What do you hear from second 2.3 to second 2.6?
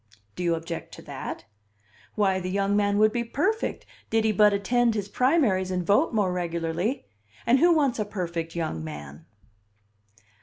the